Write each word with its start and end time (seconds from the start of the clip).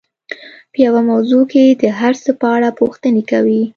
په 0.71 0.77
يوه 0.85 1.01
موضوع 1.11 1.43
کې 1.51 1.63
د 1.81 1.83
هر 1.99 2.13
څه 2.23 2.31
په 2.41 2.47
اړه 2.55 2.69
پوښتنې 2.79 3.23
کوي. 3.31 3.63